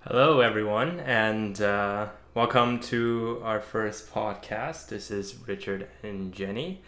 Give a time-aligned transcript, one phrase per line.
[0.00, 4.88] Hello, everyone, and uh, welcome to our first podcast.
[4.88, 6.82] This is Richard and Jenny.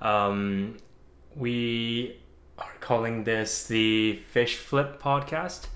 [0.00, 0.76] Um,
[1.34, 2.20] we
[2.58, 5.66] are calling this the Fish Flip podcast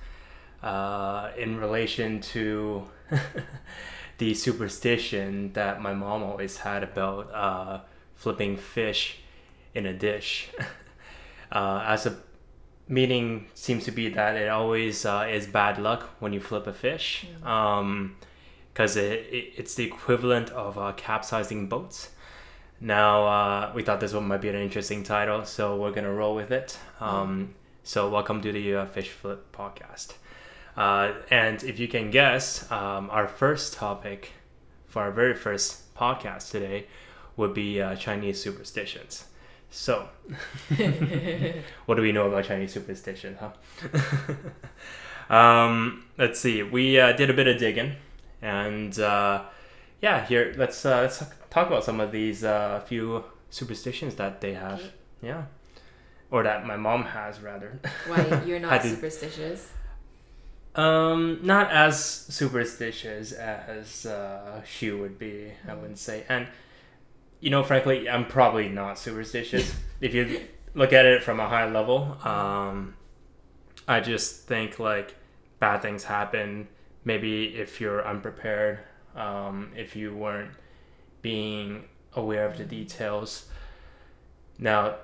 [0.63, 2.89] uh, in relation to
[4.19, 7.81] the superstition that my mom always had about uh,
[8.15, 9.19] flipping fish
[9.75, 10.51] in a dish.
[11.51, 12.15] Uh, as a
[12.89, 16.73] meaning seems to be that it always uh, is bad luck when you flip a
[16.73, 17.27] fish.
[17.41, 22.11] Because it, it, it's the equivalent of uh, capsizing boats.
[22.81, 26.35] Now uh, we thought this one might be an interesting title so we're gonna roll
[26.35, 26.79] with it.
[27.01, 30.15] Um, so welcome to the uh, fish flip podcast.
[30.77, 34.33] Uh, and if you can guess um, our first topic
[34.87, 36.87] for our very first podcast today
[37.37, 39.25] would be uh, chinese superstitions
[39.71, 40.09] so
[41.87, 43.51] what do we know about Chinese superstition, huh?
[45.35, 46.63] um, let's see.
[46.63, 47.93] We uh, did a bit of digging,
[48.41, 49.45] and uh,
[50.01, 54.55] yeah, here let's uh, let's talk about some of these uh, few superstitions that they
[54.55, 54.81] have.
[54.81, 54.91] Okay.
[55.23, 55.45] Yeah,
[56.31, 57.79] or that my mom has rather.
[58.07, 59.73] Why you're not superstitious?
[60.75, 66.25] Um, not as superstitious as uh, she would be, I wouldn't say.
[66.29, 66.47] And
[67.41, 69.75] you know, frankly, I'm probably not superstitious.
[70.01, 70.41] if you
[70.75, 72.95] look at it from a high level, um,
[73.87, 75.15] I just think like
[75.59, 76.69] bad things happen.
[77.05, 78.81] Maybe if you're unprepared,
[79.15, 80.53] um, if you weren't
[81.23, 83.47] being aware of the details.
[84.59, 84.97] Now,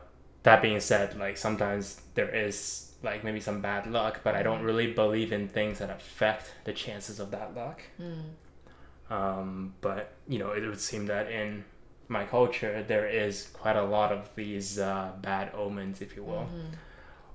[0.43, 4.63] that being said, like sometimes there is like maybe some bad luck, but I don't
[4.63, 7.83] really believe in things that affect the chances of that luck.
[8.01, 9.13] Mm.
[9.13, 11.65] Um, but you know, it would seem that in
[12.09, 16.49] my culture there is quite a lot of these uh, bad omens, if you will,
[16.53, 16.75] Mhm.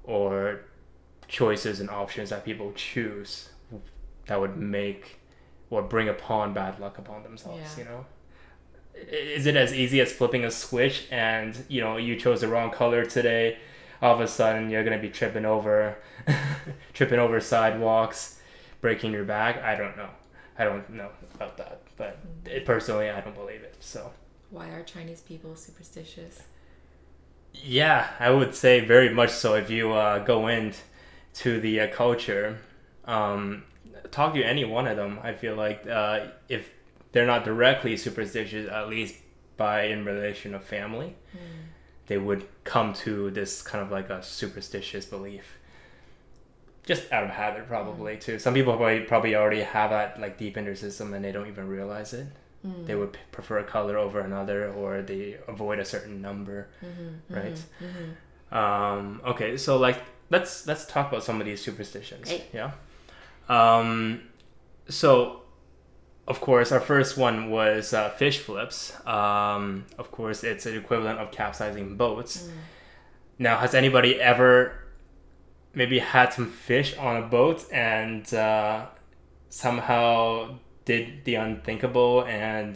[0.03, 0.61] or
[1.27, 3.49] choices and options that people choose
[4.27, 5.19] that would make
[5.69, 7.77] or bring upon bad luck upon themselves.
[7.77, 7.83] Yeah.
[7.83, 8.05] You know,
[8.95, 12.71] is it as easy as flipping a switch and you know you chose the wrong
[12.71, 13.57] color today?
[14.01, 15.97] All of a sudden you're gonna be tripping over,
[16.93, 18.39] tripping over sidewalks,
[18.81, 19.61] breaking your back.
[19.63, 20.09] I don't know.
[20.57, 23.75] I don't know about that, but it, personally, I don't believe it.
[23.79, 24.11] So
[24.49, 26.41] Why are Chinese people superstitious?
[27.53, 29.55] yeah, I would say very much so.
[29.55, 32.59] If you uh, go into the uh, culture,
[33.05, 33.63] um,
[34.11, 35.19] talk to any one of them.
[35.23, 36.69] I feel like uh, if
[37.11, 39.15] they're not directly superstitious, at least
[39.57, 41.15] by in relation of family,
[42.07, 45.57] they would come to this kind of like a superstitious belief.
[46.85, 48.39] Just out of habit, probably too.
[48.39, 51.47] Some people probably probably already have that like deep in their system, and they don't
[51.47, 52.27] even realize it.
[52.65, 52.85] Mm.
[52.87, 56.67] They would p- prefer a color over another, or they avoid a certain number.
[56.83, 57.59] Mm-hmm, Right.
[57.79, 62.29] hmm Um, okay, so like let's let's talk about some of these superstitions.
[62.53, 62.71] Yeah.
[63.47, 64.21] Um,
[64.89, 65.41] so,
[66.27, 68.93] of course, our first one was uh, fish flips.
[69.07, 72.43] Um, of course, it's an equivalent of capsizing boats.
[72.43, 72.51] Mm.
[73.39, 74.73] Now, has anybody ever
[75.73, 78.87] maybe had some fish on a boat and uh,
[79.49, 80.57] somehow
[80.91, 82.73] did the unthinkable and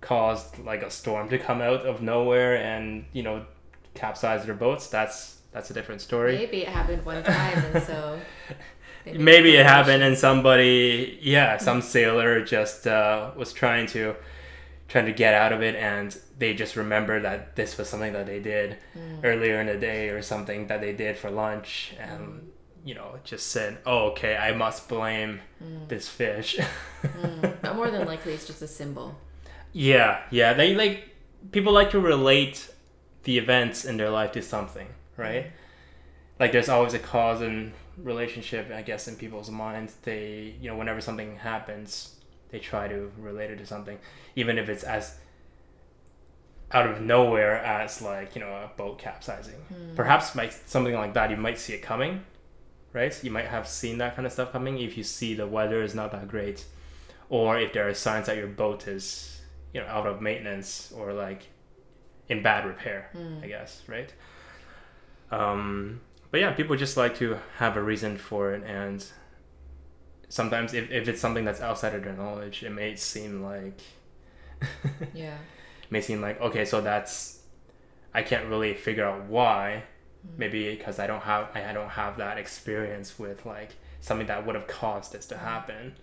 [0.00, 3.36] caused like a storm to come out of nowhere and you know
[3.94, 4.88] capsize their boats?
[4.88, 5.18] That's
[5.52, 6.32] that's a different story.
[6.36, 7.98] Maybe it happened one time, and so
[9.06, 14.14] Maybe it happened and somebody, yeah, some sailor just uh, was trying to
[14.88, 18.26] trying to get out of it and they just remember that this was something that
[18.26, 19.20] they did Mm.
[19.22, 22.50] earlier in the day or something that they did for lunch and
[22.84, 25.88] you know just said oh okay i must blame Mm.
[25.88, 26.58] this fish
[27.02, 27.60] Mm.
[27.62, 29.14] But more than likely, it's just a symbol.
[29.72, 31.08] yeah yeah they like
[31.52, 32.70] people like to relate
[33.24, 35.50] the events in their life to something right
[36.40, 37.72] like there's always a cause and
[38.02, 42.14] relationship i guess in people's minds they you know whenever something happens
[42.50, 43.98] they try to relate it to something
[44.36, 45.16] even if it's as
[46.72, 49.96] out of nowhere as like you know a boat capsizing Mm.
[49.96, 52.24] perhaps like something like that you might see it coming
[52.92, 55.82] right you might have seen that kind of stuff coming if you see the weather
[55.82, 56.64] is not that great
[57.28, 59.40] or if there are signs that your boat is
[59.74, 61.48] you know out of maintenance or like
[62.28, 63.42] in bad repair Mm.
[63.44, 64.12] i guess right
[65.30, 66.00] um
[66.30, 69.04] but yeah people just like to have a reason for it and
[70.28, 73.80] sometimes if, if it's something that's outside of their knowledge it may seem like
[75.14, 75.36] Yeah.
[75.90, 77.40] may seem like okay so that's
[78.14, 79.84] i can't really figure out why
[80.36, 83.70] maybe because i don't have i don't have that experience with like
[84.00, 85.94] something that would have caused this to happen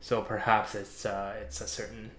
[0.00, 2.10] so perhaps it's uh it's a certain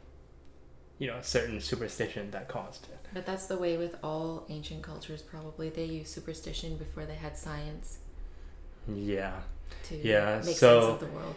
[0.99, 5.21] you know certain superstition that caused it But that's the way with all ancient cultures,
[5.21, 5.69] probably.
[5.69, 7.99] They used superstition before they had science.
[8.87, 9.33] Yeah.
[9.87, 11.35] to Yeah, make so- sense of the world.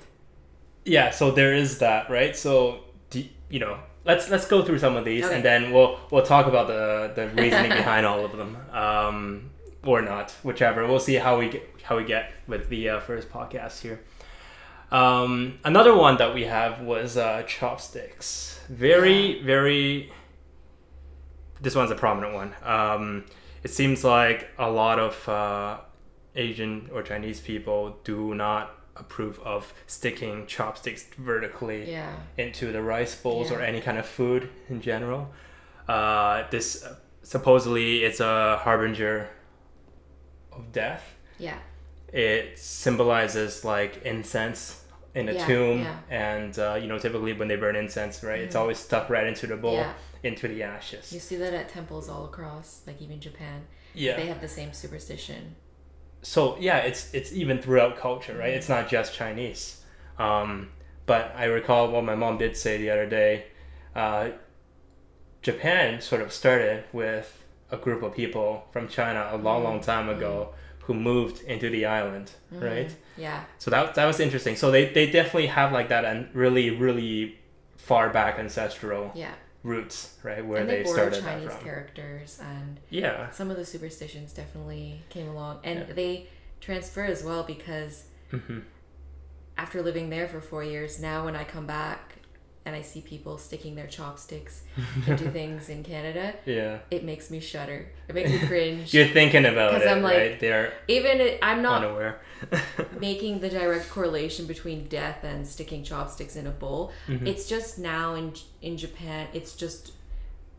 [0.85, 2.35] Yeah, so there is that, right?
[2.35, 2.81] So
[3.11, 5.35] do, you know, let's let's go through some of these Okay.
[5.37, 8.57] and then we'll we'll talk about the the reasoning behind all of them.
[8.73, 9.50] Um
[9.85, 10.87] or not, whichever.
[10.87, 14.01] We'll see how we get how we get with the uh, first podcast here.
[14.91, 18.61] Um, another one that we have was uh, chopsticks.
[18.69, 20.13] Very, very.
[21.61, 22.55] This one's a prominent one.
[22.65, 23.25] Um,
[23.63, 25.79] it seems like a lot of uh,
[26.35, 32.13] Asian or Chinese people do not approve of sticking chopsticks vertically Yeah.
[32.37, 35.31] into the rice bowls or any kind of food in general.
[35.89, 36.85] Uh, this
[37.23, 39.29] supposedly it's a harbinger
[40.61, 41.15] of death.
[41.39, 41.59] Yeah.
[42.13, 44.83] It symbolizes like incense
[45.15, 45.99] in a Yeah, tomb, yeah.
[46.09, 48.61] and uh, you know typically when they burn incense, right, it's Mhm.
[48.61, 49.93] always stuck right into the bowl, Yeah.
[50.23, 51.13] into the ashes.
[51.13, 53.67] You see that at temples all across, like even Japan.
[53.95, 54.17] Yeah.
[54.17, 55.57] They have the same superstition.
[56.23, 58.53] so yeah, it's it's even throughout culture, right?
[58.53, 59.83] It's not just Chinese.
[60.19, 60.69] Um,
[61.07, 63.47] but I recall what my mom did say the other day.
[63.97, 64.31] Uh,
[65.43, 67.40] Japan sort of started with
[67.71, 71.87] a group of people from China a long, long time ago who moved into the
[71.87, 72.89] island, right?
[72.89, 72.95] Mhm.
[73.17, 73.45] Yeah.
[73.59, 74.57] So that that was interesting.
[74.57, 77.39] So they they definitely have like that and really really
[77.77, 79.35] far back ancestral Yeah.
[79.63, 80.45] roots, right?
[80.45, 83.31] Where and they, they borrowed started Chinese characters and Yeah.
[83.31, 85.95] some of the superstitions definitely came along and Yeah.
[85.95, 86.27] they
[86.61, 88.61] transfer as well because hmm
[89.57, 92.17] after living there for four years now when i come back
[92.67, 94.63] and i see people sticking their chopsticks
[95.07, 96.79] into things in canada Yeah.
[96.91, 100.41] it makes me shudder it makes me cringe You're thinking about it, I'm like- right?
[100.41, 102.21] They're even it, i'm not unaware.
[103.01, 107.27] making the direct correlation between death and sticking chopsticks in a bowl Mhm.
[107.27, 109.93] it's just now in in japan it's just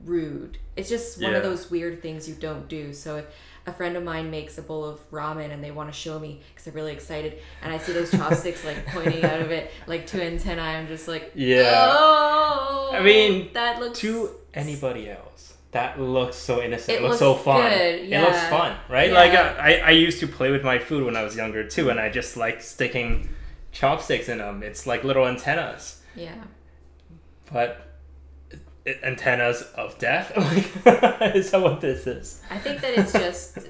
[0.04, 3.26] rude it's just one of those weird things you don't do so if
[3.68, 6.42] a friend of mine makes a bowl of ramen and they want to show me
[6.50, 10.08] because they're really excited and i see those chopsticks like pointing out of it like
[10.08, 11.88] two antennae i'm just like Yeah.
[11.90, 15.54] oh I mean, that looks to anybody else.
[15.72, 16.98] That looks so innocent.
[16.98, 17.62] It, It looks, so fun.
[17.72, 19.10] good, It looks fun, right?
[19.10, 19.16] Yeah.
[19.16, 21.90] Like uh, I, I used to play with my food when I was younger too,
[21.90, 23.30] and I just like sticking
[23.72, 24.62] chopsticks in them.
[24.64, 26.36] It's like little antennas, yeah
[27.54, 27.91] but
[29.04, 30.32] antennas of death.
[30.86, 32.42] Like, is that what this is?
[32.50, 33.58] i think that it's just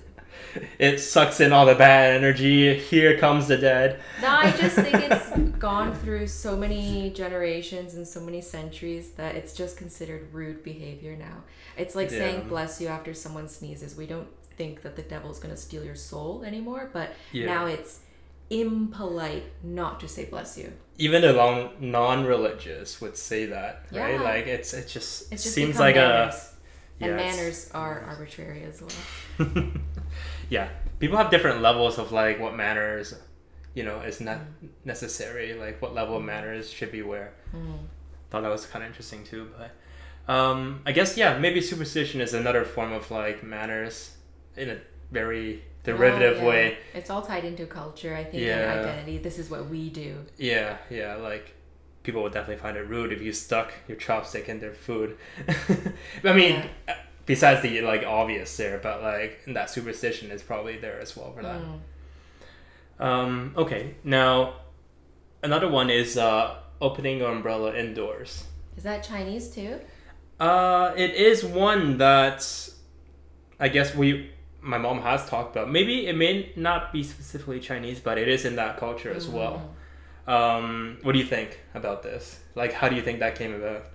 [0.80, 2.78] It sucks in all the bad energy.
[2.78, 4.02] Here comes the dead.
[4.22, 9.36] No, I just think it's gone through so many generations and so many centuries that
[9.36, 11.44] it's just considered rude behavior now.
[11.78, 12.18] It's like Yeah.
[12.18, 13.96] saying bless you after someone sneezes.
[13.96, 17.46] We don't think that the devil's going to steal your soul anymore, but Yeah.
[17.46, 18.00] now it's
[18.51, 20.71] impolite not to say bless you.
[20.98, 24.19] Even long non-religious would say that, right?
[24.21, 26.36] Like it's it just, It's just seems like manners.
[26.36, 29.57] a and yeah, it's- manners are arbitrary as well.
[30.50, 30.68] yeah
[31.00, 33.15] people have different levels of like what manners
[33.74, 34.38] you know is not
[34.86, 37.80] necessary like what level of manners should be where Mm.
[38.30, 39.71] thought that was kind of interesting too but
[40.33, 44.15] um i guess yeah maybe superstition is another form of like manners
[44.56, 44.77] in a
[45.12, 46.45] very derivative yeah.
[46.48, 48.72] way It's all tied into culture, I think, Yeah.
[48.72, 49.18] and identity.
[49.18, 50.25] This is what we do.
[50.38, 51.56] yeah yeah like
[52.04, 55.18] people would definitely find it rude if you stuck your chopstick in their food
[56.24, 56.56] i mean
[56.88, 56.98] Yeah.
[57.28, 61.44] besides the like obvious there but like that superstition is probably there as well for
[61.44, 61.80] that Mm.
[63.00, 64.54] Um, okay, now
[65.42, 68.44] another one is uh, opening your umbrella indoors.
[68.78, 69.80] Is that Chinese too?
[70.40, 72.69] Uh, it is one that
[73.59, 74.30] I guess we,
[74.61, 75.69] my mom has talked about.
[75.71, 79.71] Maybe it may not be specifically Chinese, but it is in that culture as well.
[80.27, 80.31] Mm.
[80.31, 82.39] Um, what do you think about this?
[82.56, 83.85] Like, how do you think that came about?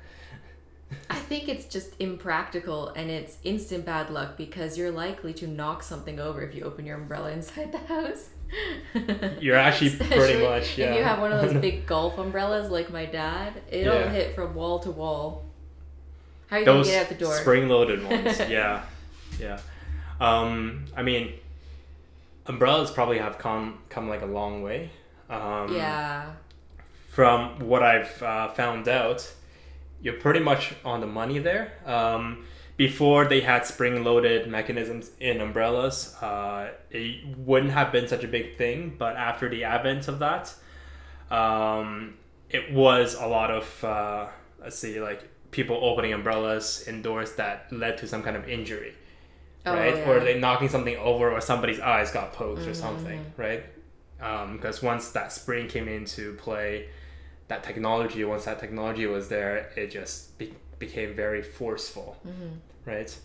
[1.11, 5.83] I think it's just impractical and it's instant bad luck because you're likely to knock
[5.83, 8.31] something over if you open your umbrella inside the house.
[9.41, 10.93] You're actually pretty much, yeah.
[10.93, 14.11] If you have one of those big golf umbrellas like my dad, it'll Yeah.
[14.11, 15.45] hit from wall to wall.
[16.47, 17.35] How are you gonna get out the door?
[17.35, 18.85] spring-loaded ones, yeah,
[19.41, 19.59] yeah.
[20.21, 21.35] Um, I mean,
[22.47, 24.91] umbrellas probably have come come like a long way.
[25.29, 26.33] Um, yeah.
[27.09, 29.33] From what I've uh, found out,
[30.03, 31.73] you're pretty much on the money there.
[31.87, 32.45] Um,
[32.77, 38.59] before they had spring-loaded mechanisms in umbrellas, uh, it wouldn't have been such a big
[38.59, 38.95] thing.
[38.99, 40.55] But after the advent of that,
[41.31, 42.19] um,
[42.51, 44.27] it was a lot of uh,
[44.67, 48.95] let's see, like people opening umbrellas indoors that led to some kind of injury,
[49.67, 49.97] Oh, right?
[49.97, 50.09] yeah.
[50.09, 53.41] Or they knocking something over, or somebody's eyes got poked or something, Mm-hmm.
[53.43, 53.65] right?
[54.53, 56.89] Because once that spring came into play,
[57.49, 62.59] that technology, once that technology was there, it just be- became very forceful, Mhm.
[62.87, 63.17] right?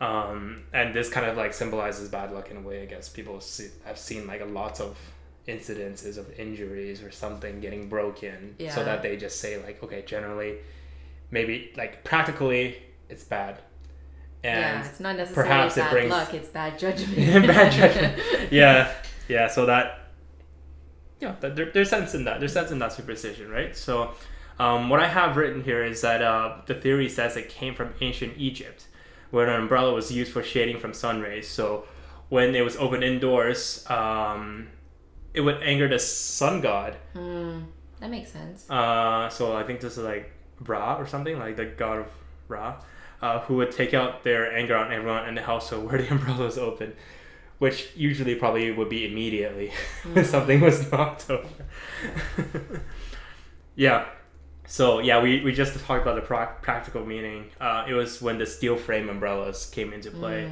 [0.00, 2.82] Um, and this kind of like symbolizes bad luck in a way.
[2.82, 4.96] I guess people see, have seen like a lot of
[5.48, 10.58] incidences of injuries or something getting broken so that they just say like okay generally
[11.30, 12.76] maybe like practically
[13.08, 13.58] it's bad
[14.44, 17.46] yeah, and it's not necessarily perhaps it bad brings- luck; it's bad judgment.
[17.46, 18.52] bad judgment.
[18.52, 18.92] Yeah
[19.28, 20.08] yeah so that
[21.20, 23.76] yeah that, there, there's sense in that there's sense in that superstition right?
[23.76, 24.12] So
[24.58, 27.92] um, what i have written here is that uh, the theory says it came from
[28.00, 28.86] ancient egypt
[29.30, 31.46] where an umbrella was used for shading from sun rays.
[31.46, 31.84] So
[32.30, 34.68] when it was open indoors um,
[35.34, 36.96] it would anger the sun god.
[37.12, 37.60] Hmm,
[38.00, 38.68] that makes sense.
[38.70, 42.06] uh, so i think this is like ra or something like the god of
[42.48, 42.80] ra
[43.22, 46.44] uh, who would take out their anger on everyone in the household where the umbrella
[46.44, 46.94] was open
[47.58, 49.72] which usually probably would be immediately.
[50.12, 51.48] When something was knocked over.
[53.74, 54.06] Yeah.
[54.66, 57.50] So yeah we, we just talked about the pra- practical meaning.
[57.60, 60.50] Uh, it was when the steel frame umbrellas came into play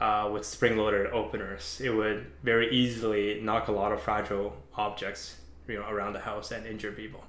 [0.00, 1.80] uh, with spring-loaded openers.
[1.82, 5.36] It would very easily knock a lot of fragile objects
[5.68, 7.22] you know around the house and injure people.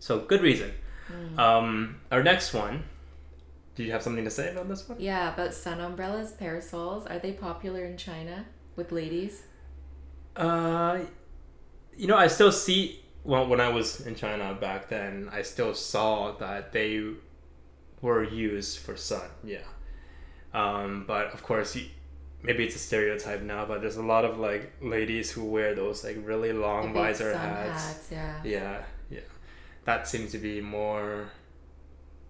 [0.00, 0.72] So good reason.
[1.38, 2.82] Um, our next one
[3.74, 7.06] do you have something to say about this one Yeah, about sun umbrellas, parasols.
[7.06, 9.42] Are they popular in China with ladies?
[10.36, 11.00] Uh,
[11.96, 13.00] you know, I still see.
[13.24, 17.02] Well, when I was in China back then, I still saw that they
[18.02, 19.28] were used for sun.
[19.42, 19.58] Yeah.
[20.52, 21.76] Um, but of course,
[22.42, 26.04] maybe it's a stereotype now, but there's a lot of like ladies who wear those
[26.04, 28.08] like really long visor sun hats.
[28.12, 28.40] yeah.
[28.44, 29.20] Yeah, yeah.
[29.84, 31.30] That seems to be more,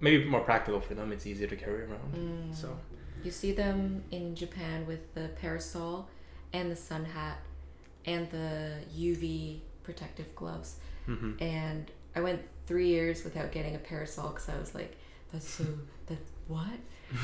[0.00, 1.12] maybe more practical for them.
[1.12, 2.14] It's easier to carry around.
[2.14, 2.54] Mm.
[2.54, 2.76] So.
[3.22, 6.08] You see them in Japan with the parasol
[6.52, 7.38] and the sun hat
[8.04, 10.76] and the UV protective gloves.
[11.06, 14.96] hmm And I went three years without getting a parasol because I was like,
[15.32, 15.64] that's so,
[16.06, 16.78] that what?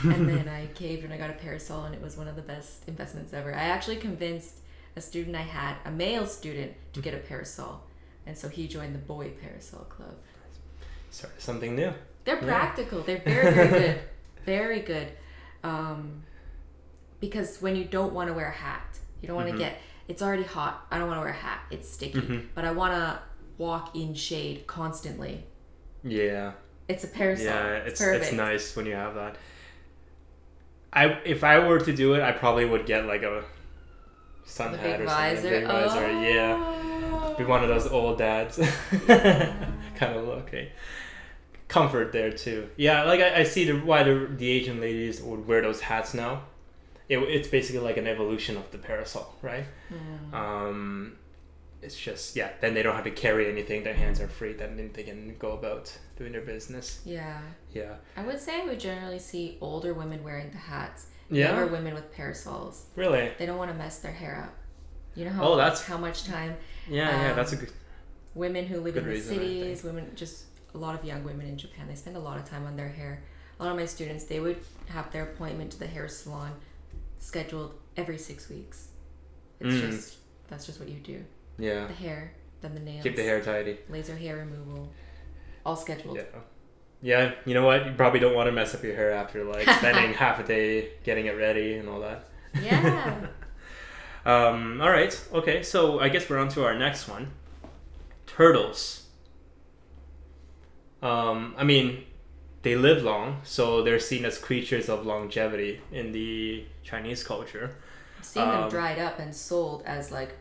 [0.04, 2.42] and then I caved and I got a parasol and it was one of the
[2.42, 3.54] best investments ever.
[3.54, 4.56] I actually convinced
[4.96, 7.82] a student I had, a male student, to get a parasol.
[8.26, 10.14] And so he joined the boy parasol club.
[11.10, 11.92] Started something new.
[12.24, 12.46] They're Yeah.
[12.46, 13.02] practical.
[13.02, 14.00] They're very, very good.
[14.44, 15.08] Very good.
[15.64, 16.22] Um,
[17.20, 19.58] because when you don't want to wear a hat, you don't want to Mhm.
[19.58, 19.78] get.
[20.08, 20.86] It's already hot.
[20.90, 21.60] I don't want to wear a hat.
[21.70, 22.20] It's sticky.
[22.20, 22.46] Mhm.
[22.54, 23.18] But I want to
[23.58, 25.44] walk in shade constantly.
[26.02, 26.52] Yeah.
[26.88, 27.46] It's a parasol.
[27.46, 29.36] Yeah, it's, it's it's nice when you have that.
[30.92, 33.44] I if I were to do it, I probably would get like a
[34.44, 35.06] sun hat or something.
[35.06, 35.50] visor.
[35.50, 36.56] Big visor, yeah.
[37.12, 37.34] Oh.
[37.38, 38.58] Be one of those old dads
[39.08, 39.54] Yeah.
[39.94, 40.52] kind of look.
[40.52, 40.66] eh?
[41.70, 42.68] Comfort there too.
[42.76, 46.14] Yeah, like I, I see the why the, the Asian ladies would wear those hats
[46.14, 46.42] now.
[47.08, 49.64] It, it's basically like an evolution of the parasol, right?
[49.92, 50.34] Mm.
[50.34, 51.16] Um,
[51.80, 52.50] it's just yeah.
[52.60, 53.84] Then they don't have to carry anything.
[53.84, 54.52] Their hands are free.
[54.52, 57.00] Then they can go about doing their business.
[57.04, 57.40] Yeah.
[57.72, 57.94] Yeah.
[58.16, 61.06] I would say I would generally see older women wearing the hats.
[61.30, 61.50] Yeah.
[61.56, 62.86] Younger women with parasols.
[62.96, 63.30] Really.
[63.38, 64.54] They don't want to mess their hair up.
[65.14, 66.56] You know how Oh, that's- how much time
[66.88, 67.72] Yeah, yeah, Um, that's a good.
[68.34, 71.46] women who live Good in the reason, cities, women just a lot of young women
[71.46, 73.22] in Japan, they spend a lot of time on their hair.
[73.58, 74.58] A lot of my students, they would
[74.88, 76.52] have their appointment to the hair salon
[77.18, 78.88] scheduled every six weeks.
[79.60, 79.90] It's Mm.
[79.90, 80.16] just
[80.48, 81.24] that's just what you do.
[81.58, 81.86] Yeah.
[81.86, 83.78] The hair, then the nails, Keep the hair tidy.
[83.88, 84.90] laser hair removal,
[85.66, 86.16] all scheduled.
[86.16, 86.22] Yeah.
[87.02, 87.86] Yeah, you know what?
[87.86, 90.90] You probably don't want to mess up your hair after like spending half a day
[91.04, 92.28] getting it ready and all that.
[92.62, 93.26] Yeah.
[94.26, 95.18] Um, all right.
[95.32, 95.62] Okay.
[95.62, 97.30] So I guess we're on to our next one.
[98.26, 99.06] Turtles.
[101.02, 102.04] Um, I mean,
[102.62, 107.76] they live long, so they're seen as creatures of longevity in the Chinese culture.
[108.18, 110.32] I've seen them Um, dried up and sold as like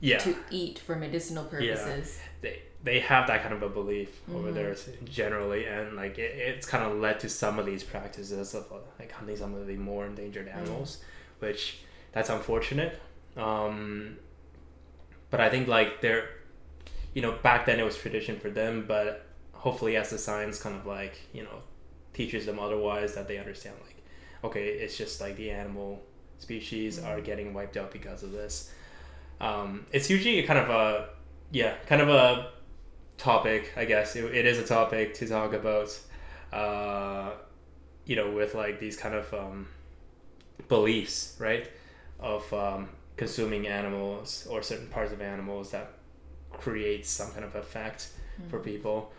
[0.00, 0.18] Yeah.
[0.18, 2.18] to eat for medicinal purposes.
[2.40, 4.54] they they have that kind of a belief over Mhm.
[4.54, 8.72] there generally, and like it, it's kind of led to some of these practices of
[8.72, 10.98] uh, like hunting some of the more endangered animals,
[11.38, 11.78] which
[12.10, 13.00] that's unfortunate.
[13.36, 14.18] Um,
[15.30, 16.28] but I think like they're,
[17.14, 19.26] you know, back then it was tradition for them, but
[19.62, 21.62] hopefully as the science kind of like you know
[22.12, 24.02] teaches them otherwise, that they understand like,
[24.44, 26.02] okay, it's just like the animal
[26.38, 28.72] species are getting wiped out because of this.
[29.40, 31.08] Um, it's usually kind of a
[31.52, 32.50] yeah, kind of a
[33.18, 34.16] topic, I guess.
[34.16, 35.98] It, it is a topic to talk about,
[36.52, 37.30] uh,
[38.04, 39.68] you know, with like these kind of um,
[40.68, 41.70] beliefs, right?
[42.18, 45.92] Of um, consuming animals or certain parts of animals that
[46.50, 48.08] creates some kind of effect
[48.48, 49.12] for people.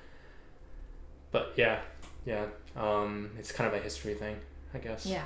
[1.33, 1.81] But yeah,
[2.25, 2.45] yeah,
[2.77, 4.37] um, it's kind of a history thing,
[4.73, 5.05] I guess.
[5.05, 5.25] Yeah.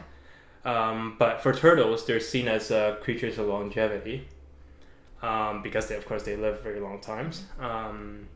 [0.65, 4.27] Um, but for turtles, they're seen as uh, creatures of longevity
[5.21, 7.43] um, because they, of course, they live very long times.
[7.59, 8.27] Um,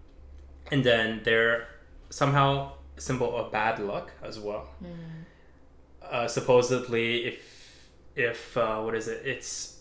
[0.72, 1.68] and then they're
[2.10, 4.70] somehow a symbol of bad luck as well.
[4.84, 5.26] Mm.
[6.10, 9.26] Uh, supposedly, if if uh, what is it?
[9.26, 9.80] It's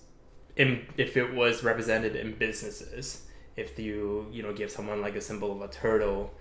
[0.56, 5.20] in if it was represented in businesses, if you you know give someone like a
[5.20, 6.32] symbol of a turtle,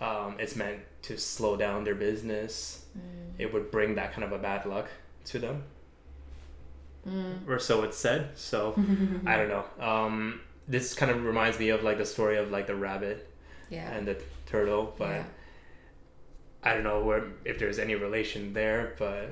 [0.00, 2.84] um, it's meant to slow down their business.
[2.96, 3.32] Mm.
[3.38, 4.88] It would bring that kind of a bad luck
[5.26, 5.64] to them,
[7.08, 7.48] Mm.
[7.48, 8.30] or so it's said.
[8.36, 8.74] So
[9.26, 9.64] I don't know.
[9.78, 13.30] Um, this kind of reminds me of like the story of like the rabbit
[13.70, 13.90] yeah.
[13.92, 15.24] and the turtle, but yeah.
[16.64, 18.94] I don't know where if there's any relation there.
[18.98, 19.30] But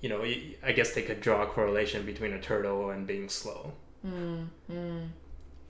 [0.00, 0.22] you know,
[0.62, 3.72] I guess they could draw a correlation between a turtle and being slow.
[4.06, 4.48] Mm.
[4.72, 5.08] Mm.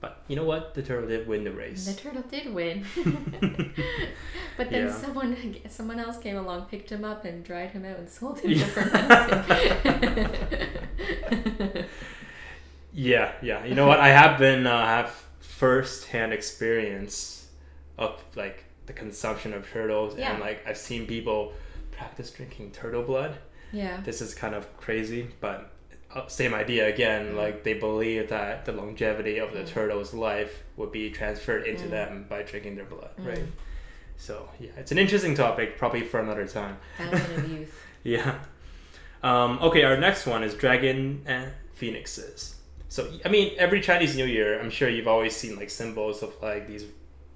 [0.01, 0.73] But you know what?
[0.75, 1.85] The turtle did win the race.
[1.85, 2.85] The turtle did win.
[4.57, 4.93] but then Yeah.
[4.93, 8.51] someone someone else came along, picked him up, and dried him out and sold him
[8.51, 8.65] Yeah.
[8.65, 9.45] for medicine.
[12.93, 13.65] Yeah, yeah.
[13.65, 13.99] You know what?
[13.99, 15.09] I have been uh, have
[15.39, 17.47] first hand experience
[17.97, 20.31] of like the consumption of turtles, Yeah.
[20.33, 21.53] and like I've seen people
[21.91, 23.35] practice drinking turtle blood.
[23.71, 23.99] yeah.
[24.03, 25.71] This is kind of crazy, but
[26.15, 27.33] uh, same idea again.
[27.33, 27.35] Mm.
[27.35, 29.67] Like they believe that the longevity of the Mm.
[29.67, 31.89] turtle's life would be transferred into Mm.
[31.91, 33.27] them by drinking their blood, Mm.
[33.27, 33.43] right?
[34.17, 36.77] So yeah, it's an interesting topic, probably for another time.
[36.97, 37.81] Fountain of youth.
[38.03, 38.35] Yeah.
[39.23, 42.55] Um, okay, our next one is dragon and phoenixes.
[42.87, 46.33] So I mean, every Chinese New Year, I'm sure you've always seen like symbols of
[46.41, 46.85] like these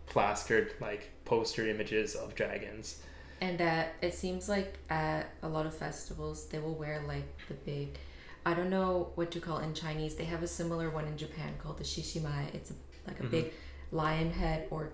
[0.05, 3.01] plastered like poster images of dragons.
[3.41, 7.53] And that it seems like at a lot of festivals they will wear like the
[7.53, 7.98] big
[8.50, 10.15] I don't know what to call it in Chinese.
[10.15, 12.53] They have a similar one in Japan called the shishimai.
[12.56, 12.74] It's a,
[13.08, 13.32] like a Mhm.
[13.32, 13.53] big
[13.91, 14.91] lion head or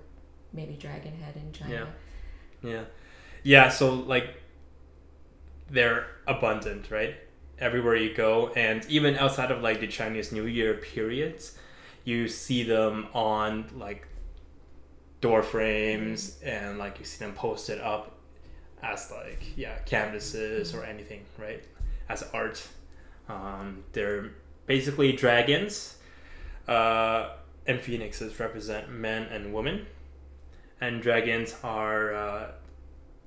[0.52, 1.88] maybe dragon head in China.
[2.62, 2.84] Yeah.
[3.44, 4.28] Yeah, so like
[5.70, 7.16] they're abundant, right?
[7.60, 11.58] Everywhere you go and even outside of like the Chinese New Year periods,
[12.04, 14.08] you see them on like
[15.22, 18.12] door frames and like you see them posted up
[18.84, 21.64] as like yeah, canvases or anything, right?
[22.10, 22.62] As art.
[23.28, 24.32] Um, they're
[24.66, 25.98] basically dragons.
[26.68, 27.30] Uh,
[27.68, 29.88] and phoenixes represent men and women
[30.82, 32.52] and dragons are uh,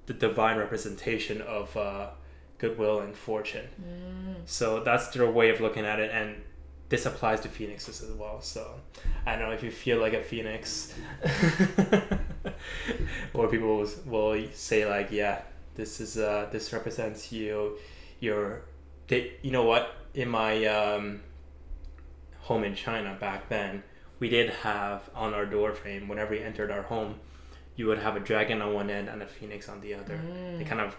[0.07, 2.09] the divine representation of uh,
[2.59, 3.67] goodwill and fortune.
[3.81, 4.37] Mm.
[4.47, 6.37] So that's their way of looking at it, and
[6.89, 8.41] this applies to phoenixes as well.
[8.41, 8.75] So
[9.27, 10.95] I don't know if you feel like a phoenix,
[13.35, 15.43] or people will, will say like, yeah,
[15.75, 17.79] this is uh, this represents you.
[18.21, 18.63] Your,
[19.09, 19.95] they, you know what?
[20.15, 21.21] In my um,
[22.41, 23.83] home in China back then,
[24.19, 27.21] we did have on our door frame whenever we entered our home,
[27.77, 30.17] you would have a dragon on one end and a phoenix on the other.
[30.57, 30.67] They Mm.
[30.67, 30.97] kind of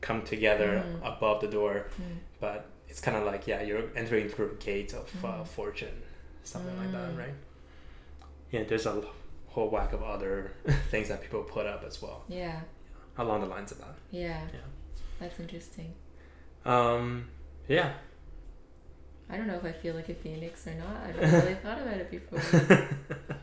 [0.00, 1.16] come together Mm.
[1.16, 2.18] above the door, Mm.
[2.40, 5.46] but it's kind of like yeah, you're entering through a gate of uh, Mm.
[5.46, 6.02] fortune,
[6.44, 7.18] something like that, Mm.
[7.18, 7.34] right?
[8.52, 9.02] Yeah, there's a
[9.48, 10.52] whole whack of other
[10.90, 12.60] things that people put up as well Yeah.
[13.18, 13.96] along the lines of that.
[14.10, 14.40] Yeah.
[14.52, 14.60] Yeah.
[15.18, 15.94] That's interesting.
[16.64, 17.28] Um,
[17.68, 17.92] yeah.
[19.28, 20.96] I don't know if I feel like a phoenix or not.
[21.02, 22.88] I haven't really thought about it before.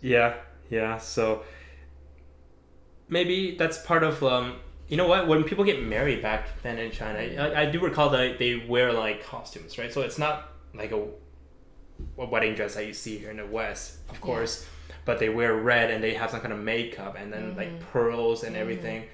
[0.00, 0.34] yeah,
[0.70, 0.98] yeah.
[0.98, 1.42] So
[3.08, 4.56] maybe that's part of um.
[4.86, 5.26] You know what?
[5.26, 8.92] When people get married back then in China, I, I do recall that they wear
[8.92, 9.90] like costumes, right?
[9.90, 11.02] So it's not like a,
[12.18, 14.20] a wedding dress that you see here in the West, of Yeah.
[14.20, 14.66] course,
[15.06, 17.56] but they wear red and they have some kind of makeup and then Mhm.
[17.56, 18.58] like pearls and Mhm.
[18.60, 19.04] everything,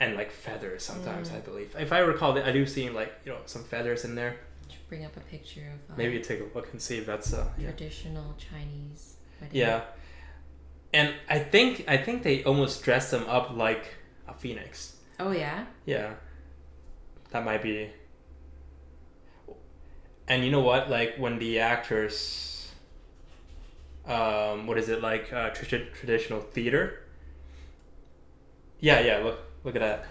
[0.00, 1.28] and like feathers sometimes.
[1.28, 1.36] Mm.
[1.36, 4.36] I believe, if I recall, I do see like you know some feathers in there.
[4.88, 7.48] Bring up a picture of uh, Maybe take a look and see if that's uh,
[7.56, 7.70] yeah.
[7.70, 9.56] traditional Chinese wedding.
[9.56, 9.82] Yeah.
[10.92, 13.94] And I think I think they almost dress them up like
[14.26, 14.96] a phoenix.
[15.20, 15.66] Oh yeah.
[15.84, 16.14] Yeah.
[17.30, 17.90] That might be
[20.26, 20.90] And you know what?
[20.90, 22.72] Like when the actors
[24.06, 27.04] um what is it like uh tradi- traditional theater?
[28.80, 30.06] Yeah, yeah, look look at that.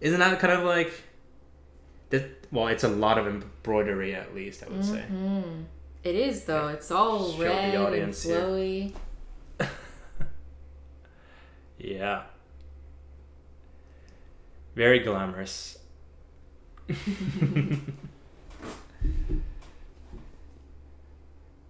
[0.00, 0.92] Isn't that kind of like
[2.10, 5.04] this, well, it's a lot of embroidery at least, I would say.
[5.10, 5.64] Mhm.
[6.04, 6.68] It is though.
[6.68, 8.40] It's all Show red and audience here.
[8.40, 8.94] flowy.
[11.78, 12.22] Yeah.
[14.76, 15.78] Very glamorous.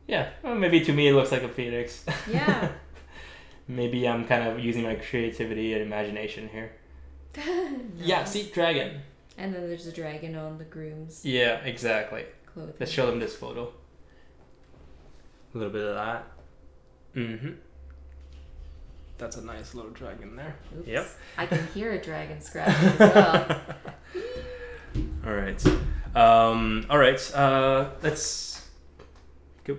[0.07, 2.05] yeah, well, maybe to me it looks like a phoenix.
[2.31, 2.69] Yeah.
[3.77, 6.73] Maybe I'm kind of using my creativity and imagination here.
[7.97, 9.01] Yeah, see, dragon.
[9.39, 12.25] And then there's a dragon on the groom's Yeah, exactly.
[12.47, 12.75] clothing.
[12.81, 13.73] Let's show them this photo.
[15.55, 16.27] A little bit of that.
[17.15, 17.51] Mm-hmm.
[19.19, 20.57] That's a nice little dragon there.
[20.77, 20.89] Oops.
[20.89, 21.07] Yep.
[21.39, 23.61] I can hear a dragon scratching as well.
[25.27, 25.65] all right.
[26.17, 27.35] Um, all right.
[27.35, 28.67] Uh, let's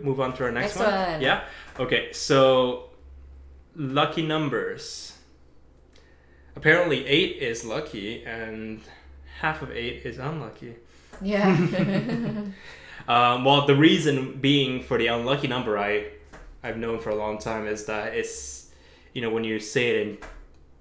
[0.02, 1.22] move on to our next, Next one.
[1.22, 1.44] Yeah.
[1.80, 2.14] Okay.
[2.14, 2.90] So,
[3.76, 5.18] lucky numbers.
[6.56, 8.82] Apparently, eight is lucky, and
[9.40, 10.76] half of eight is unlucky.
[11.22, 11.56] Yeah.
[13.06, 16.06] Um, well, the reason being for the unlucky number, I
[16.64, 18.72] I've known for a long time is that it's
[19.14, 20.18] you know when you say it in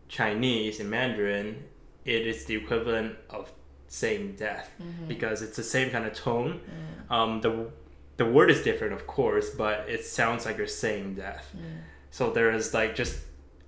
[0.09, 1.65] Chinese in Mandarin,
[2.05, 3.51] it is the equivalent of
[3.89, 5.09] saying death Mhm.
[5.09, 6.61] because it's the same kind of tone.
[6.61, 7.71] Mm, Um, the
[8.19, 11.51] the word is different, of course, but it sounds like you're saying death.
[11.57, 11.81] mm.
[12.13, 13.19] So there is like just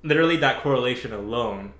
[0.02, 1.72] literally that correlation alone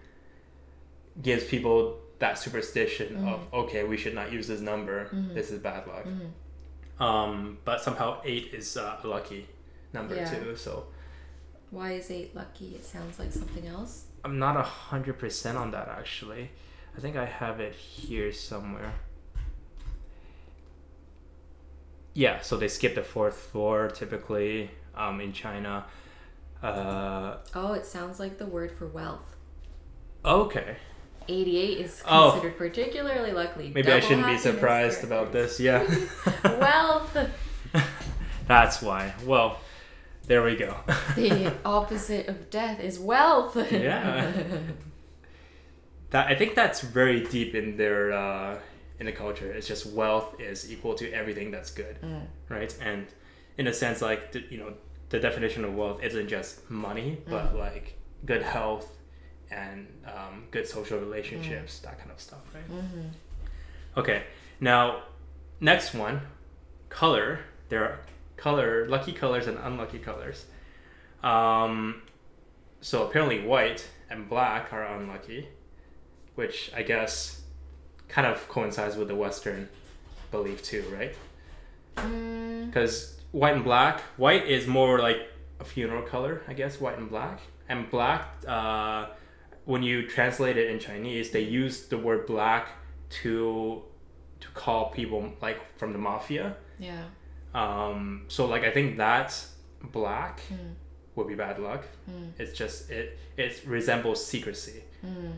[1.22, 5.06] gives people that superstition of okay, we should not use this number.
[5.12, 5.34] Mhm.
[5.34, 6.06] This is bad luck.
[6.06, 7.02] Mhm.
[7.02, 9.46] Um, but somehow eight is uh, a lucky
[9.92, 10.30] number Yeah.
[10.32, 10.56] too.
[10.56, 10.86] So
[11.70, 12.68] Why is eight lucky?
[12.76, 14.04] It sounds like something else.
[14.24, 16.50] I'm not a hundred percent on that actually.
[16.96, 18.94] I think I have it here somewhere.
[22.14, 25.84] Yeah, so they skip the fourth floor typically um, in China.
[26.64, 29.36] Uh, Oh, it sounds like the word for wealth.
[30.24, 30.76] okay,
[31.28, 32.30] 88 is Oh.
[32.32, 33.70] considered particularly lucky.
[33.74, 35.60] maybe I shouldn't be surprised for about this.
[35.68, 35.84] Yeah,
[36.44, 37.16] Wealth.
[38.46, 39.12] that's why.
[39.24, 39.58] Well,
[40.26, 40.74] there we go.
[41.16, 43.56] the opposite of death is wealth.
[43.70, 44.32] Yeah.
[46.10, 48.58] that I think that's very deep in their uh,
[49.00, 49.50] in the culture.
[49.52, 52.26] It's just wealth is equal to everything that's good, Mm.
[52.48, 52.74] right?
[52.80, 53.06] And
[53.58, 54.72] in a sense, like you know,
[55.14, 57.96] the definition of wealth isn't just money, but like
[58.26, 58.96] good health
[59.48, 62.68] and um, good social relationships, that kind of stuff, right?
[62.68, 63.10] Mhm.
[63.96, 64.24] Okay,
[64.58, 65.04] now
[65.60, 66.20] next one,
[66.88, 67.38] color.
[67.68, 68.00] There are
[68.36, 70.46] color, lucky colors and unlucky colors.
[71.22, 72.02] Um,
[72.80, 75.48] so apparently white and black are unlucky,
[76.34, 77.42] which I guess
[78.08, 79.68] kind of coincides with the Western
[80.32, 81.14] belief too, right?
[81.98, 82.66] Mm.
[82.66, 85.20] Because white and black, white is more like
[85.60, 87.40] a funeral color, I guess, white and black.
[87.68, 89.06] And black, uh,
[89.64, 92.64] when you translate it in Chinese, they use the word black
[93.22, 93.82] to
[94.42, 96.46] to call people like from the mafia.
[96.78, 97.04] Yeah.
[97.54, 99.36] Um, so like I think that's
[99.82, 100.74] black Mm.
[101.14, 101.82] would be bad luck.
[102.10, 102.32] Mm.
[102.38, 105.32] It's just it it resembles secrecy Mm.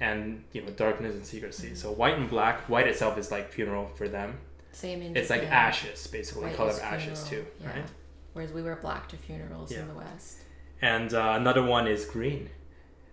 [0.00, 0.20] and
[0.52, 1.74] you know darkness and secrecy.
[1.74, 4.30] So white and black, white itself is like funeral for them.
[4.72, 7.70] Same in It's like ashes basically, is of ashes too, yeah.
[7.70, 7.84] right?
[8.32, 9.80] Whereas we wear black to funerals Yeah.
[9.80, 10.38] in the West.
[10.80, 12.50] And uh, another one is green.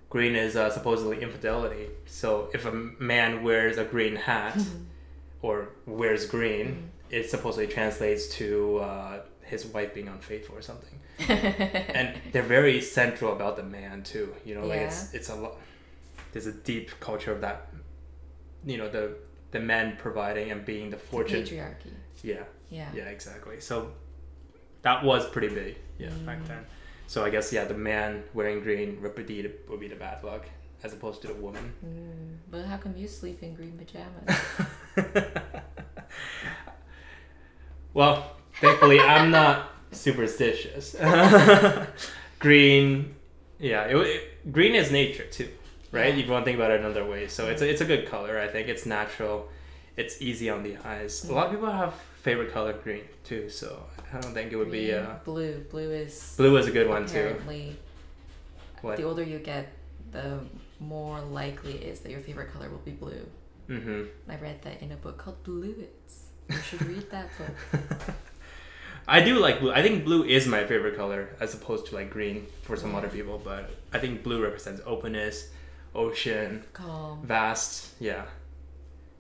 [0.10, 1.88] Green is uh, supposedly infidelity.
[2.06, 4.58] So if a man wears a green hat
[5.42, 11.00] or wears green, it supposedly translates to uh, his wife being unfaithful or something.
[11.30, 14.36] And they're very central about the man too.
[14.44, 15.56] You know, like it's it's a lot.
[16.34, 17.70] There's a deep culture of that.
[18.66, 19.16] You know, the
[19.56, 21.42] the man providing and being the fortune.
[21.44, 21.94] Patriarchy.
[22.24, 22.90] Yeah, Yeah.
[22.94, 23.58] yeah, exactly.
[23.62, 23.92] So
[24.82, 25.78] that was pretty big.
[25.98, 26.48] Yeah, back Mm.
[26.50, 26.66] then.
[27.08, 30.24] So I guess yeah, the man wearing green would be the, would be the bad
[30.24, 30.44] luck,
[30.84, 31.66] as opposed to the woman.
[31.86, 32.52] Mm.
[32.52, 34.30] But how come you sleep in green pajamas?
[37.94, 40.96] well, thankfully I'm not superstitious.
[42.40, 43.16] green,
[43.60, 45.50] yeah, it, it- green is nature too,
[45.92, 46.14] right?
[46.14, 46.20] Yeah.
[46.20, 48.08] If you want to think about it another way, so it's a, it's a good
[48.08, 48.40] color.
[48.40, 49.50] I think it's natural,
[49.98, 51.24] it's easy on the eyes.
[51.30, 54.72] A lot of people have favorite color green too, so I don't think it would
[54.72, 54.94] be.
[54.94, 55.60] Uh, blue.
[55.72, 57.20] Blue is blue is a good one too.
[57.20, 57.76] apparently
[58.82, 58.98] What?
[58.98, 59.72] the older you get,
[60.12, 60.40] the
[60.80, 63.26] more likely it is that your favorite color will be blue.
[63.70, 64.04] Mm-hmm.
[64.30, 66.26] I read that in a book called Bluets.
[66.50, 67.90] You should read that book.
[69.08, 69.72] I do like blue.
[69.72, 73.08] I think blue is my favorite color as opposed to like green for some other
[73.08, 75.50] people, but I think blue represents openness,
[75.96, 77.22] ocean, Calm.
[77.26, 78.26] vast, yeah.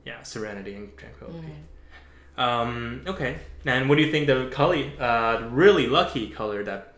[0.05, 1.47] Yeah, serenity and tranquility.
[2.38, 2.41] Mm.
[2.43, 3.38] Um, okay.
[3.65, 6.93] And what do you think the color, uh, really lucky color that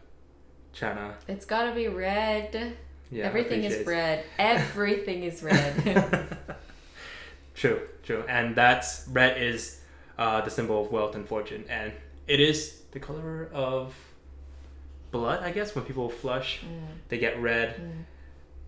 [0.73, 2.75] China, It's gotta be red.
[3.09, 4.25] yeah, Everything is red.
[4.37, 6.37] Everything is red.
[7.55, 8.23] True, true.
[8.29, 9.79] And that's red is
[10.17, 11.91] uh, the symbol of wealth and fortune, and
[12.27, 13.95] it is the color of
[15.11, 15.41] blood.
[15.43, 17.75] I guess when people flush, Mm, they get red.
[17.77, 18.03] mm,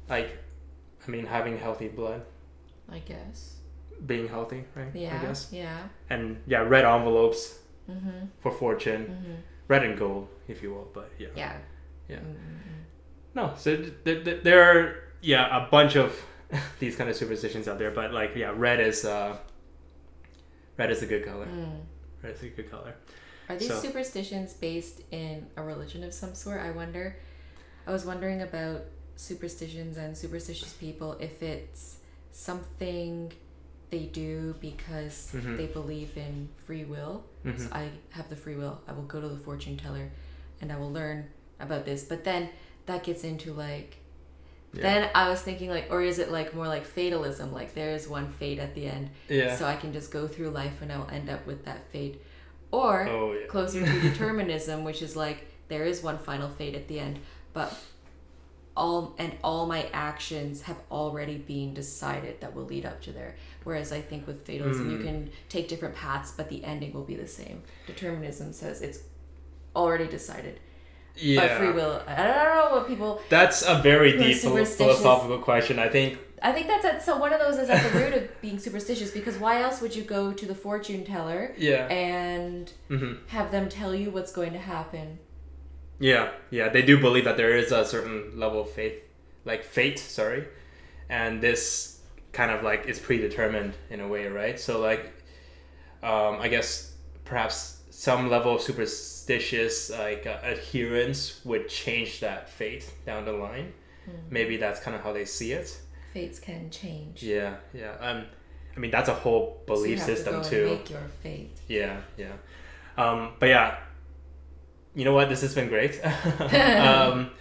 [0.09, 0.37] Like,
[1.07, 2.21] I mean, having healthy blood,
[2.91, 3.55] I guess.
[4.05, 4.93] being healthy, right?
[4.95, 5.17] Yeah.
[5.19, 5.49] I guess.
[5.51, 5.77] Yeah.
[6.09, 7.59] And yeah, red envelopes
[7.89, 8.25] Mm-hmm.
[8.41, 9.33] for fortune, Mm-hmm.
[9.67, 10.87] red and gold, if you will.
[10.93, 11.57] But yeah, Yeah.
[12.07, 12.17] Yeah.
[12.17, 12.79] Mm-hmm.
[13.35, 13.53] no.
[13.57, 16.15] So th- th- th- there are yeah a bunch of
[16.79, 19.37] these kind of superstitions out there, but like yeah, red is uh,
[20.77, 21.45] red is a good color.
[21.47, 21.81] Mm.
[22.23, 22.93] Red is a good color.
[23.49, 26.61] Are these So- superstitions based in a religion of some sort?
[26.61, 27.17] I wonder.
[27.87, 28.81] I was wondering about
[29.19, 31.97] superstitions and superstitious people if it's
[32.31, 33.31] something
[33.89, 35.57] they do because Mhm.
[35.57, 37.25] they believe in free will.
[37.45, 37.59] Mhm.
[37.59, 38.79] So I have the free will.
[38.87, 40.09] I will go to the fortune teller
[40.61, 41.25] and I will learn
[41.59, 42.03] about this.
[42.03, 42.49] But then
[42.85, 43.97] that gets into like
[44.71, 44.83] Yeah.
[44.83, 47.51] Then I was thinking like, or is it like more like fatalism?
[47.51, 49.55] Like there is one fate at the end, Yeah.
[49.57, 52.21] so I can just go through life and I will end up with that fate,
[52.71, 53.47] or oh yeah.
[53.47, 57.17] closer to determinism, which is like there is one final fate at the end,
[57.51, 57.73] but
[58.77, 63.35] all and all my actions have already been decided that will lead up to there.
[63.63, 65.03] Whereas I think with fatalism, you Mm.
[65.03, 67.63] can take different paths, but the ending will be the same.
[67.87, 68.99] Determinism says it's
[69.75, 70.59] already decided.
[71.17, 71.41] Yeah.
[71.41, 73.21] by free will, I don't know what people.
[73.27, 75.77] That's a very deep philosophical question.
[75.77, 78.41] I think I think that's at so one of those is at the root of
[78.41, 81.87] being superstitious because why else would you go to the fortune teller yeah.
[81.87, 85.19] and hmm have them tell you what's going to happen?
[85.99, 89.01] Yeah, yeah, they do believe that there is a certain level of faith,
[89.45, 90.47] like fate, sorry,
[91.09, 91.99] and this
[92.31, 94.59] kind of like is predetermined in a way, right?
[94.59, 95.11] So like,
[96.01, 96.93] um, I guess
[97.25, 103.73] perhaps some level of superstitious like uh, adherence would change that fate down the line.
[104.31, 105.79] Maybe that's kind of how they see it.
[106.13, 107.21] Fates can change.
[107.21, 107.91] Yeah, yeah.
[107.99, 108.25] Um,
[108.75, 110.65] I mean that's a whole So belief to system go too.
[110.65, 111.57] Make your fate.
[111.67, 112.33] Yeah, yeah.
[112.97, 113.77] Um, but yeah,
[114.95, 115.29] you know what?
[115.29, 115.99] This has been great.
[116.39, 117.31] um,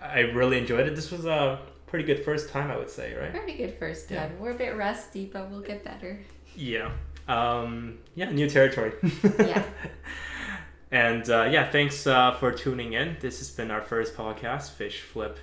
[0.00, 0.94] I really enjoyed it.
[0.94, 3.30] This was a pretty good first time, I would say, right?
[3.30, 4.26] Pretty good first Yeah.
[4.26, 4.38] time.
[4.38, 6.20] We're a bit rusty, but we'll get better.
[6.56, 6.90] Yeah.
[7.26, 8.92] Um, yeah, new territory.
[9.38, 9.64] Yeah.
[10.90, 13.16] and uh, yeah, thanks uh, for tuning in.
[13.20, 15.38] This has been our first podcast, Fish Flip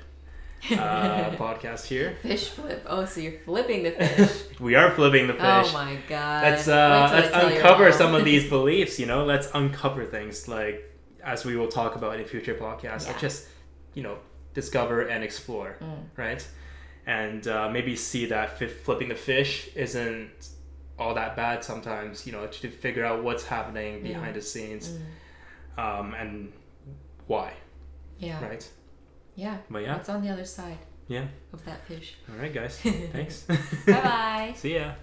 [0.71, 2.17] uh, podcast here.
[2.21, 2.83] Fish flip.
[2.87, 4.59] Oh, so you're flipping the fish.
[4.59, 5.41] We are flipping the fish.
[5.43, 6.43] oh my god.
[6.43, 8.99] let's uh, let's uncover some of these beliefs.
[8.99, 10.94] You know, let's uncover things like
[11.25, 13.07] as we will talk about in a future podcasts.
[13.07, 13.15] Yeah.
[13.15, 13.47] Or just
[13.93, 14.17] you know
[14.53, 16.03] discover and explore, Mm.
[16.15, 16.47] right?
[17.07, 20.29] And uh, maybe see that fi- flipping the fish isn't
[20.97, 22.25] all that bad sometimes.
[22.25, 24.89] You know, to figure out what's happening behind the scenes
[25.77, 25.99] Mm.
[25.99, 26.51] um, and
[27.27, 27.53] why,
[28.17, 28.41] Yeah.
[28.43, 28.67] right?
[29.35, 29.57] Yeah.
[29.69, 31.25] But yeah, What's on the other side yeah.
[31.53, 32.15] of that fish?
[32.29, 32.77] All right, guys.
[33.11, 33.41] Thanks.
[33.85, 34.53] bye bye.
[34.55, 34.93] See ya.